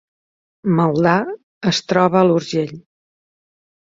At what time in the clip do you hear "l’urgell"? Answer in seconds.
2.31-2.77